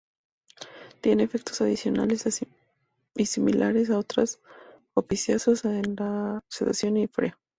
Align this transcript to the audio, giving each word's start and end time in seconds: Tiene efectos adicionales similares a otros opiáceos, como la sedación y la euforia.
Tiene 1.01 1.21
efectos 1.21 1.61
adicionales 1.61 2.23
similares 3.23 3.91
a 3.91 3.99
otros 3.99 4.39
opiáceos, 4.95 5.61
como 5.61 5.83
la 5.95 6.41
sedación 6.49 6.95
y 6.97 7.01
la 7.01 7.03
euforia. 7.03 7.37